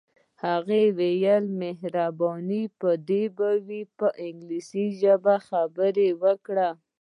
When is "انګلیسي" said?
4.27-4.85